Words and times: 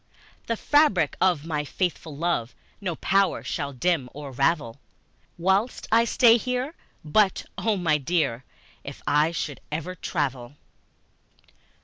The 0.47 0.57
fabric 0.57 1.15
of 1.21 1.45
my 1.45 1.63
faithful 1.63 2.17
love 2.17 2.55
No 2.81 2.95
power 2.95 3.43
shall 3.43 3.71
dim 3.71 4.09
or 4.15 4.31
ravel 4.31 4.79
Whilst 5.37 5.87
I 5.91 6.05
stay 6.05 6.37
here, 6.37 6.73
but 7.05 7.45
oh, 7.55 7.77
my 7.77 7.99
dear, 7.99 8.43
If 8.83 9.03
I 9.05 9.29
should 9.31 9.61
ever 9.71 9.93
travel! 9.93 10.55